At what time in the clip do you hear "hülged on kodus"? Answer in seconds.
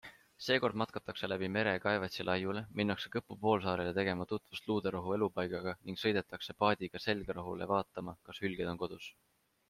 8.47-9.11